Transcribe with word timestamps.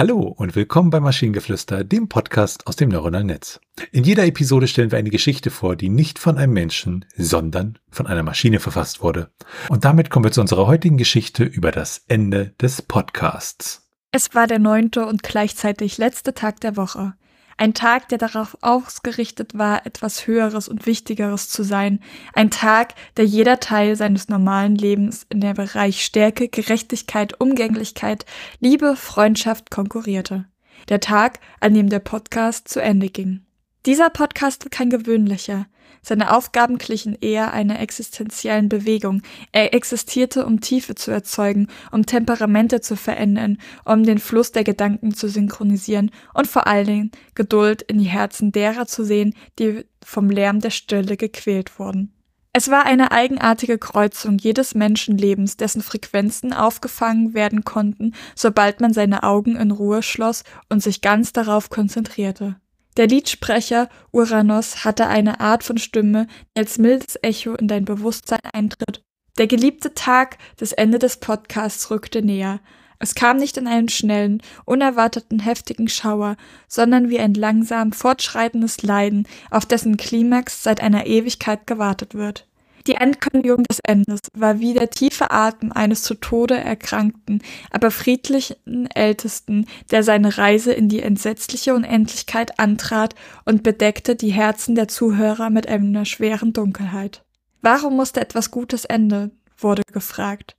Hallo 0.00 0.34
und 0.34 0.56
willkommen 0.56 0.88
bei 0.88 0.98
Maschinengeflüster, 0.98 1.84
dem 1.84 2.08
Podcast 2.08 2.66
aus 2.66 2.74
dem 2.74 2.88
neuronalen 2.88 3.26
Netz. 3.26 3.60
In 3.92 4.02
jeder 4.02 4.24
Episode 4.24 4.66
stellen 4.66 4.90
wir 4.90 4.98
eine 4.98 5.10
Geschichte 5.10 5.50
vor, 5.50 5.76
die 5.76 5.90
nicht 5.90 6.18
von 6.18 6.38
einem 6.38 6.54
Menschen, 6.54 7.04
sondern 7.18 7.78
von 7.90 8.06
einer 8.06 8.22
Maschine 8.22 8.60
verfasst 8.60 9.02
wurde. 9.02 9.30
Und 9.68 9.84
damit 9.84 10.08
kommen 10.08 10.24
wir 10.24 10.32
zu 10.32 10.40
unserer 10.40 10.66
heutigen 10.66 10.96
Geschichte 10.96 11.44
über 11.44 11.70
das 11.70 12.02
Ende 12.08 12.54
des 12.62 12.80
Podcasts. 12.80 13.90
Es 14.10 14.34
war 14.34 14.46
der 14.46 14.58
neunte 14.58 15.04
und 15.04 15.22
gleichzeitig 15.22 15.98
letzte 15.98 16.32
Tag 16.32 16.62
der 16.62 16.78
Woche. 16.78 17.12
Ein 17.60 17.74
Tag, 17.74 18.08
der 18.08 18.16
darauf 18.16 18.56
ausgerichtet 18.62 19.58
war, 19.58 19.84
etwas 19.84 20.26
Höheres 20.26 20.66
und 20.66 20.86
Wichtigeres 20.86 21.50
zu 21.50 21.62
sein. 21.62 22.00
Ein 22.32 22.50
Tag, 22.50 22.94
der 23.18 23.26
jeder 23.26 23.60
Teil 23.60 23.96
seines 23.96 24.30
normalen 24.30 24.76
Lebens 24.76 25.26
in 25.28 25.42
der 25.42 25.52
Bereich 25.52 26.02
Stärke, 26.02 26.48
Gerechtigkeit, 26.48 27.38
Umgänglichkeit, 27.38 28.24
Liebe, 28.60 28.96
Freundschaft 28.96 29.70
konkurrierte. 29.70 30.46
Der 30.88 31.00
Tag, 31.00 31.38
an 31.60 31.74
dem 31.74 31.90
der 31.90 31.98
Podcast 31.98 32.66
zu 32.66 32.80
Ende 32.80 33.10
ging. 33.10 33.44
Dieser 33.86 34.10
Podcast 34.10 34.64
war 34.64 34.70
kein 34.70 34.90
gewöhnlicher. 34.90 35.66
Seine 36.02 36.36
Aufgaben 36.36 36.76
glichen 36.76 37.16
eher 37.18 37.52
einer 37.52 37.80
existenziellen 37.80 38.68
Bewegung. 38.68 39.22
Er 39.52 39.72
existierte, 39.72 40.44
um 40.44 40.60
Tiefe 40.60 40.94
zu 40.94 41.10
erzeugen, 41.10 41.68
um 41.90 42.04
Temperamente 42.04 42.82
zu 42.82 42.94
verändern, 42.94 43.58
um 43.86 44.02
den 44.02 44.18
Fluss 44.18 44.52
der 44.52 44.64
Gedanken 44.64 45.14
zu 45.14 45.28
synchronisieren 45.28 46.10
und 46.34 46.46
vor 46.46 46.66
allen 46.66 46.86
Dingen 46.86 47.10
Geduld 47.34 47.80
in 47.80 47.98
die 47.98 48.04
Herzen 48.04 48.52
derer 48.52 48.86
zu 48.86 49.02
sehen, 49.02 49.34
die 49.58 49.84
vom 50.04 50.28
Lärm 50.28 50.60
der 50.60 50.70
Stille 50.70 51.16
gequält 51.16 51.78
wurden. 51.78 52.12
Es 52.52 52.70
war 52.70 52.84
eine 52.84 53.12
eigenartige 53.12 53.78
Kreuzung 53.78 54.36
jedes 54.36 54.74
Menschenlebens, 54.74 55.56
dessen 55.56 55.82
Frequenzen 55.82 56.52
aufgefangen 56.52 57.32
werden 57.32 57.64
konnten, 57.64 58.12
sobald 58.34 58.80
man 58.80 58.92
seine 58.92 59.22
Augen 59.22 59.56
in 59.56 59.70
Ruhe 59.70 60.02
schloss 60.02 60.42
und 60.68 60.82
sich 60.82 61.00
ganz 61.00 61.32
darauf 61.32 61.70
konzentrierte. 61.70 62.59
Der 62.96 63.06
Liedsprecher 63.06 63.88
Uranus 64.10 64.84
hatte 64.84 65.06
eine 65.06 65.40
Art 65.40 65.62
von 65.64 65.78
Stimme, 65.78 66.26
die 66.54 66.60
als 66.60 66.78
mildes 66.78 67.18
Echo 67.22 67.54
in 67.54 67.68
dein 67.68 67.84
Bewusstsein 67.84 68.40
eintritt. 68.52 69.02
Der 69.38 69.46
geliebte 69.46 69.94
Tag, 69.94 70.38
das 70.56 70.72
Ende 70.72 70.98
des 70.98 71.18
Podcasts 71.18 71.90
rückte 71.90 72.20
näher. 72.20 72.60
Es 72.98 73.14
kam 73.14 73.38
nicht 73.38 73.56
in 73.56 73.66
einen 73.66 73.88
schnellen, 73.88 74.42
unerwarteten, 74.66 75.40
heftigen 75.40 75.88
Schauer, 75.88 76.36
sondern 76.68 77.08
wie 77.08 77.18
ein 77.18 77.32
langsam 77.32 77.92
fortschreitendes 77.92 78.82
Leiden, 78.82 79.26
auf 79.50 79.64
dessen 79.64 79.96
Klimax 79.96 80.62
seit 80.62 80.82
einer 80.82 81.06
Ewigkeit 81.06 81.66
gewartet 81.66 82.14
wird. 82.14 82.49
Die 82.86 82.96
Ankündigung 82.96 83.64
des 83.64 83.80
Endes 83.80 84.20
war 84.32 84.58
wie 84.58 84.72
der 84.72 84.90
tiefe 84.90 85.30
Atem 85.30 85.70
eines 85.72 86.02
zu 86.02 86.14
Tode 86.14 86.56
erkrankten, 86.56 87.42
aber 87.70 87.90
friedlichen 87.90 88.90
Ältesten, 88.90 89.66
der 89.90 90.02
seine 90.02 90.38
Reise 90.38 90.72
in 90.72 90.88
die 90.88 91.02
entsetzliche 91.02 91.74
Unendlichkeit 91.74 92.58
antrat 92.58 93.14
und 93.44 93.62
bedeckte 93.62 94.16
die 94.16 94.32
Herzen 94.32 94.74
der 94.74 94.88
Zuhörer 94.88 95.50
mit 95.50 95.68
einer 95.68 96.06
schweren 96.06 96.52
Dunkelheit. 96.52 97.22
Warum 97.60 97.96
musste 97.96 98.20
etwas 98.20 98.50
Gutes 98.50 98.84
enden? 98.84 99.32
wurde 99.58 99.82
gefragt. 99.92 100.56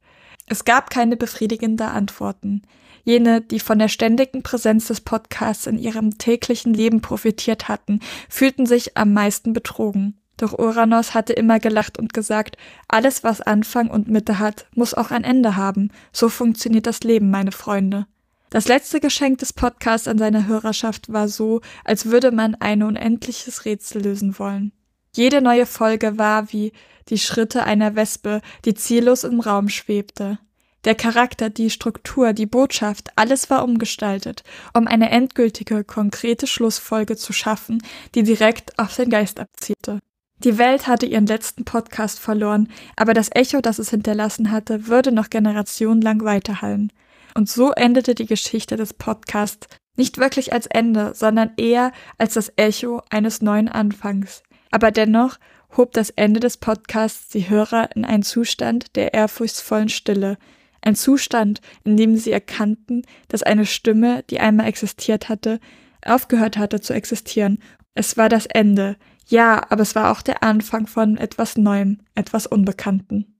Es 0.47 0.63
gab 0.63 0.91
keine 0.91 1.17
befriedigende 1.17 1.85
Antworten. 1.85 2.61
Jene, 3.03 3.41
die 3.41 3.59
von 3.59 3.79
der 3.79 3.87
ständigen 3.87 4.43
Präsenz 4.43 4.87
des 4.87 5.01
Podcasts 5.01 5.65
in 5.65 5.79
ihrem 5.79 6.19
täglichen 6.19 6.73
Leben 6.73 7.01
profitiert 7.01 7.67
hatten, 7.67 7.99
fühlten 8.29 8.67
sich 8.67 8.95
am 8.95 9.13
meisten 9.13 9.53
betrogen. 9.53 10.20
Doch 10.41 10.57
Uranus 10.57 11.13
hatte 11.13 11.33
immer 11.33 11.59
gelacht 11.59 11.99
und 11.99 12.13
gesagt, 12.13 12.57
alles, 12.87 13.23
was 13.23 13.41
Anfang 13.41 13.91
und 13.91 14.07
Mitte 14.07 14.39
hat, 14.39 14.65
muss 14.73 14.95
auch 14.95 15.11
ein 15.11 15.23
Ende 15.23 15.55
haben. 15.55 15.91
So 16.11 16.29
funktioniert 16.29 16.87
das 16.87 17.01
Leben, 17.01 17.29
meine 17.29 17.51
Freunde. 17.51 18.07
Das 18.49 18.67
letzte 18.67 18.99
Geschenk 18.99 19.37
des 19.37 19.53
Podcasts 19.53 20.07
an 20.07 20.17
seine 20.17 20.47
Hörerschaft 20.47 21.13
war 21.13 21.27
so, 21.27 21.61
als 21.85 22.07
würde 22.07 22.31
man 22.31 22.55
ein 22.55 22.81
unendliches 22.81 23.65
Rätsel 23.65 24.01
lösen 24.01 24.39
wollen. 24.39 24.71
Jede 25.15 25.43
neue 25.43 25.67
Folge 25.67 26.17
war 26.17 26.51
wie 26.51 26.73
die 27.09 27.19
Schritte 27.19 27.63
einer 27.63 27.95
Wespe, 27.95 28.41
die 28.65 28.73
ziellos 28.73 29.23
im 29.23 29.41
Raum 29.41 29.69
schwebte. 29.69 30.39
Der 30.85 30.95
Charakter, 30.95 31.51
die 31.51 31.69
Struktur, 31.69 32.33
die 32.33 32.47
Botschaft, 32.47 33.11
alles 33.15 33.51
war 33.51 33.63
umgestaltet, 33.63 34.43
um 34.73 34.87
eine 34.87 35.11
endgültige, 35.11 35.83
konkrete 35.83 36.47
Schlussfolge 36.47 37.15
zu 37.15 37.31
schaffen, 37.31 37.83
die 38.15 38.23
direkt 38.23 38.79
auf 38.79 38.95
den 38.95 39.11
Geist 39.11 39.39
abzielte. 39.39 39.99
Die 40.43 40.57
Welt 40.57 40.87
hatte 40.87 41.05
ihren 41.05 41.27
letzten 41.27 41.65
Podcast 41.65 42.19
verloren, 42.19 42.67
aber 42.95 43.13
das 43.13 43.29
Echo, 43.31 43.61
das 43.61 43.77
es 43.77 43.91
hinterlassen 43.91 44.49
hatte, 44.49 44.87
würde 44.87 45.11
noch 45.11 45.29
generationenlang 45.29 46.23
weiterhallen. 46.23 46.91
Und 47.35 47.47
so 47.47 47.71
endete 47.73 48.15
die 48.15 48.25
Geschichte 48.25 48.75
des 48.75 48.95
Podcasts 48.95 49.67
nicht 49.97 50.17
wirklich 50.17 50.51
als 50.51 50.65
Ende, 50.65 51.13
sondern 51.13 51.51
eher 51.57 51.91
als 52.17 52.33
das 52.33 52.51
Echo 52.55 53.03
eines 53.11 53.43
neuen 53.43 53.69
Anfangs. 53.69 54.41
Aber 54.71 54.89
dennoch 54.89 55.37
hob 55.77 55.93
das 55.93 56.09
Ende 56.09 56.39
des 56.39 56.57
Podcasts 56.57 57.29
die 57.29 57.47
Hörer 57.47 57.95
in 57.95 58.03
einen 58.03 58.23
Zustand 58.23 58.95
der 58.95 59.13
ehrfurchtsvollen 59.13 59.89
Stille, 59.89 60.39
ein 60.81 60.95
Zustand, 60.95 61.61
in 61.83 61.97
dem 61.97 62.17
sie 62.17 62.31
erkannten, 62.31 63.03
dass 63.27 63.43
eine 63.43 63.67
Stimme, 63.67 64.23
die 64.31 64.39
einmal 64.39 64.65
existiert 64.65 65.29
hatte, 65.29 65.59
aufgehört 66.03 66.57
hatte 66.57 66.81
zu 66.81 66.93
existieren. 66.93 67.59
Es 67.93 68.17
war 68.17 68.27
das 68.27 68.47
Ende, 68.47 68.97
ja, 69.31 69.65
aber 69.69 69.81
es 69.81 69.95
war 69.95 70.11
auch 70.11 70.21
der 70.21 70.43
Anfang 70.43 70.87
von 70.87 71.17
etwas 71.17 71.57
Neuem, 71.57 72.01
etwas 72.15 72.45
Unbekannten. 72.45 73.31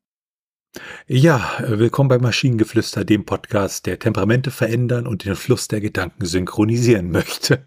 Ja, 1.05 1.57
willkommen 1.67 2.07
bei 2.07 2.17
Maschinengeflüster, 2.17 3.03
dem 3.03 3.25
Podcast, 3.25 3.85
der 3.85 3.99
Temperamente 3.99 4.51
verändern 4.51 5.05
und 5.05 5.25
den 5.25 5.35
Fluss 5.35 5.67
der 5.67 5.81
Gedanken 5.81 6.25
synchronisieren 6.25 7.11
möchte. 7.11 7.65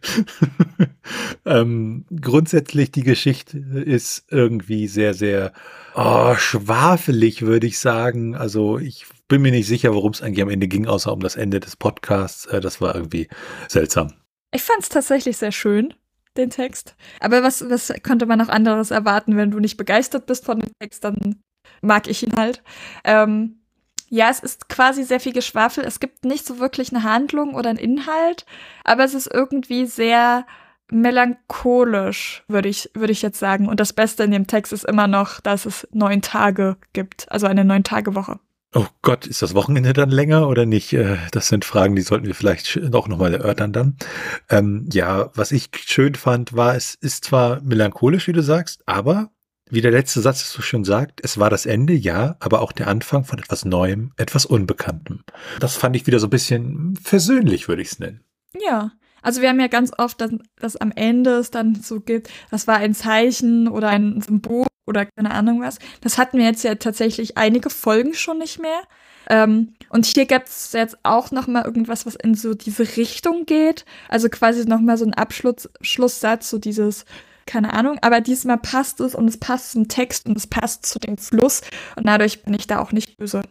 ähm, 1.45 2.07
grundsätzlich 2.19 2.93
die 2.93 3.03
Geschichte 3.03 3.59
ist 3.59 4.25
irgendwie 4.31 4.89
sehr, 4.89 5.13
sehr 5.13 5.53
oh, 5.95 6.35
schwafelig, 6.37 7.43
würde 7.43 7.67
ich 7.67 7.79
sagen. 7.79 8.35
Also 8.35 8.79
ich 8.79 9.05
bin 9.29 9.43
mir 9.43 9.51
nicht 9.51 9.69
sicher, 9.69 9.93
worum 9.93 10.13
es 10.13 10.23
eigentlich 10.23 10.43
am 10.43 10.49
Ende 10.49 10.67
ging, 10.67 10.87
außer 10.87 11.13
um 11.13 11.21
das 11.21 11.37
Ende 11.37 11.61
des 11.61 11.77
Podcasts. 11.77 12.47
Äh, 12.47 12.63
das 12.63 12.81
war 12.81 12.95
irgendwie 12.95 13.29
seltsam. 13.69 14.15
Ich 14.51 14.63
fand 14.63 14.83
es 14.83 14.89
tatsächlich 14.89 15.37
sehr 15.37 15.53
schön 15.53 15.93
den 16.37 16.51
Text. 16.51 16.97
Aber 17.21 17.43
was, 17.43 17.69
was 17.69 17.93
könnte 18.03 18.27
man 18.27 18.39
noch 18.39 18.49
anderes 18.49 18.91
erwarten, 18.91 19.37
wenn 19.37 19.51
du 19.51 19.61
nicht 19.61 19.77
begeistert 19.77 20.27
bist 20.27 20.45
von 20.45 20.61
dem 20.61 20.71
Text, 20.81 21.05
dann 21.05 21.41
mag 21.81 22.09
ich 22.09 22.27
ihn 22.27 22.35
halt. 22.37 22.63
Ähm, 23.05 23.61
ja, 24.09 24.29
es 24.31 24.41
ist 24.41 24.69
quasi 24.69 25.03
sehr 25.03 25.21
viel 25.21 25.33
Geschwafel. 25.33 25.85
Es 25.85 26.01
gibt 26.01 26.25
nicht 26.25 26.47
so 26.47 26.59
wirklich 26.59 26.93
eine 26.93 27.03
Handlung 27.03 27.55
oder 27.55 27.71
einen 27.71 27.79
Inhalt, 27.79 28.47
aber 28.85 29.05
es 29.05 29.15
ist 29.15 29.33
irgendwie 29.33 29.87
sehr 29.87 30.47
melancholisch, 30.91 32.45
würde 32.47 32.69
ich, 32.69 32.91
würde 32.95 33.13
ich 33.13 33.23
jetzt 33.23 33.39
sagen. 33.39 33.69
Und 33.69 33.81
das 33.81 33.93
Beste 33.93 34.23
in 34.23 34.31
dem 34.31 34.47
Text 34.47 34.73
ist 34.73 34.85
immer 34.85 35.07
noch, 35.07 35.41
dass 35.41 35.67
es 35.67 35.89
neun 35.93 36.23
Tage 36.23 36.77
gibt, 36.93 37.31
also 37.33 37.47
eine 37.47 37.65
neun-Tage-Woche. 37.65 38.39
Oh 38.77 38.87
Gott, 39.03 39.25
ist 39.29 39.41
das 39.41 39.55
Wochenende 39.55 39.93
dann 39.93 40.11
länger 40.11 40.49
oder 40.49 40.67
nicht? 40.67 40.93
Äh, 40.93 41.17
das 41.31 41.47
sind 41.47 41.65
Fragen, 41.65 41.95
die 41.95 42.03
sollten 42.03 42.27
wir 42.27 42.35
vielleicht 42.35 42.93
auch 42.93 43.07
nochmal 43.07 43.33
erörtern 43.33 43.73
dann. 43.73 43.97
Ähm, 44.51 44.89
ja, 44.93 45.31
was 45.35 45.53
ich 45.53 45.71
schön 45.87 46.17
fand, 46.17 46.55
war, 46.57 46.75
es 46.75 46.97
ist 46.97 47.25
zwar 47.25 47.61
melancholisch, 47.61 48.27
wie 48.27 48.33
du 48.33 48.43
sagst, 48.43 48.83
aber 48.87 49.31
wie 49.71 49.81
der 49.81 49.93
letzte 49.93 50.21
Satz 50.21 50.51
so 50.51 50.61
schön 50.61 50.83
sagt, 50.83 51.21
es 51.23 51.39
war 51.39 51.51
das 51.51 51.67
Ende, 51.67 51.93
ja, 51.93 52.37
aber 52.41 52.63
auch 52.63 52.73
der 52.73 52.89
Anfang 52.89 53.25
von 53.25 53.39
etwas 53.39 53.65
Neuem, 53.65 54.13
etwas 54.17 54.45
Unbekanntem. 54.45 55.21
Das 55.61 55.77
fand 55.77 55.95
ich 55.95 56.09
wieder 56.09 56.19
so 56.19 56.27
ein 56.27 56.31
bisschen 56.31 56.99
versöhnlich, 57.01 57.69
würde 57.69 57.83
ich 57.83 57.93
es 57.93 57.99
nennen. 58.01 58.25
Ja, 58.61 58.91
also 59.23 59.41
wir 59.41 59.51
haben 59.51 59.61
ja 59.61 59.69
ganz 59.69 59.93
oft, 59.97 60.21
dass, 60.21 60.33
dass 60.57 60.77
am 60.77 60.91
Ende 60.91 61.37
es 61.37 61.53
dann 61.53 61.77
so 61.77 62.01
gibt, 62.01 62.29
das 62.51 62.67
war 62.67 62.77
ein 62.79 62.95
Zeichen 62.95 63.69
oder 63.69 63.89
ein 63.89 64.21
Symbol 64.21 64.67
oder 64.87 65.07
keine 65.07 65.31
Ahnung 65.33 65.61
was. 65.61 65.79
Das 66.01 66.19
hatten 66.19 66.39
wir 66.39 66.45
jetzt 66.45 66.65
ja 66.65 66.75
tatsächlich 66.75 67.37
einige 67.37 67.71
Folgen 67.71 68.15
schon 68.15 68.39
nicht 68.39 68.59
mehr. 68.61 68.83
Ähm, 69.31 69.75
und 69.89 70.07
hier 70.07 70.27
gibt 70.27 70.49
es 70.49 70.73
jetzt 70.73 70.99
auch 71.03 71.31
noch 71.31 71.47
mal 71.47 71.65
irgendwas, 71.65 72.07
was 72.07 72.15
in 72.15 72.35
so 72.35 72.55
diese 72.55 72.97
Richtung 72.97 73.47
geht. 73.47 73.85
Also 74.09 74.29
quasi 74.29 74.67
noch 74.67 74.81
mal 74.81 74.99
so 74.99 75.07
ein 75.07 75.15
Abschlusssatz, 75.15 76.51
so 76.51 76.59
dieses 76.59 77.05
keine 77.47 77.75
Ahnung, 77.75 77.99
aber 78.01 78.23
diesmal 78.23 78.59
passt 78.59 79.01
es 79.01 79.15
und 79.15 79.29
es 79.29 79.39
passt 79.39 79.73
zum 79.73 79.89
Text 79.89 80.27
und 80.27 80.37
es 80.37 80.47
passt 80.47 80.87
zu 80.87 80.99
dem 80.99 81.19
Fluss 81.19 81.61
und 81.95 82.07
dadurch 82.07 82.43
bin 82.43 82.55
ich 82.55 82.67
da 82.67 82.79
auch 82.79 82.93
nicht 82.93 83.19
böse. 83.19 83.43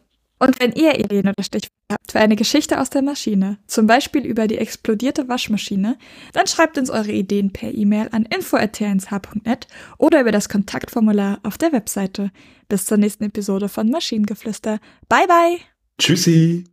Und 0.43 0.59
wenn 0.59 0.73
ihr 0.73 0.99
Ideen 0.99 1.29
oder 1.29 1.41
Stichworte 1.41 1.71
habt 1.89 2.11
für 2.11 2.19
eine 2.19 2.35
Geschichte 2.35 2.81
aus 2.81 2.89
der 2.89 3.01
Maschine, 3.01 3.59
zum 3.65 3.87
Beispiel 3.87 4.25
über 4.25 4.45
die 4.45 4.57
explodierte 4.57 5.29
Waschmaschine, 5.29 5.97
dann 6.33 6.47
schreibt 6.47 6.77
uns 6.77 6.89
eure 6.89 7.13
Ideen 7.13 7.53
per 7.53 7.73
E-Mail 7.73 8.09
an 8.11 8.25
info.tnsh.net 8.25 9.67
oder 9.97 10.19
über 10.19 10.33
das 10.33 10.49
Kontaktformular 10.49 11.39
auf 11.43 11.57
der 11.57 11.71
Webseite. 11.71 12.29
Bis 12.67 12.83
zur 12.85 12.97
nächsten 12.97 13.23
Episode 13.23 13.69
von 13.69 13.89
Maschinengeflüster. 13.89 14.81
Bye 15.07 15.27
bye! 15.27 15.57
Tschüssi! 15.97 16.72